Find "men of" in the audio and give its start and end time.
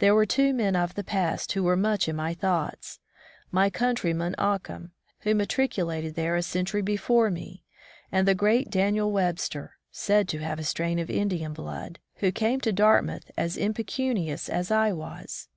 0.52-0.96